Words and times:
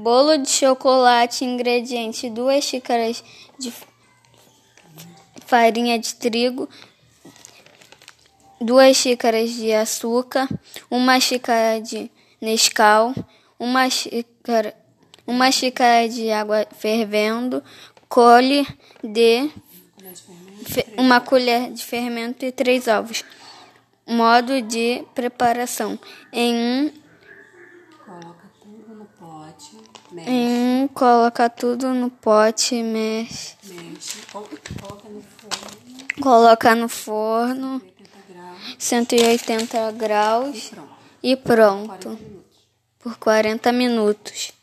Bolo 0.00 0.38
de 0.38 0.48
chocolate, 0.48 1.44
ingredientes: 1.44 2.30
2 2.30 2.64
xícaras 2.64 3.24
de 3.58 3.72
farinha 5.44 5.98
de 5.98 6.14
trigo, 6.14 6.68
2 8.60 8.96
xícaras 8.96 9.50
de 9.50 9.72
açúcar, 9.72 10.48
1 10.88 11.20
xícara 11.20 11.80
de 11.80 12.08
Nescau, 12.40 13.12
1 13.58 13.90
xícara, 13.90 14.76
uma 15.26 15.50
xícara 15.50 16.08
de 16.08 16.30
água 16.30 16.64
fervendo, 16.78 17.60
colhe 18.08 18.64
de 19.02 19.50
uma 20.96 21.20
colher 21.20 21.72
de 21.72 21.84
fermento 21.84 22.44
e 22.44 22.52
três 22.52 22.86
ovos. 22.86 23.24
Modo 24.06 24.62
de 24.62 25.04
preparação: 25.12 25.98
em 26.32 26.54
um 26.54 27.07
Coloca 28.08 28.48
tudo 28.62 28.94
no 28.94 29.04
pote, 29.04 29.76
mexe, 30.12 30.30
em 30.30 30.82
um 30.82 30.88
coloca 30.88 31.50
tudo 31.50 31.92
no 31.92 32.10
pote, 32.10 32.82
mexe, 32.82 33.54
mexe, 33.64 34.22
coloca 34.32 35.08
no 35.10 35.22
forno, 35.22 36.22
coloca 36.22 36.74
no 36.74 36.88
forno. 36.88 37.74
80 37.74 38.32
graus. 38.32 38.74
180 38.78 39.92
graus. 39.92 40.68
Pronto. 40.70 40.90
e 41.22 41.36
pronto. 41.36 41.86
40 41.88 42.02
minutos. 42.24 42.48
por 42.98 43.18
40 43.18 43.72
minutos. 43.72 44.57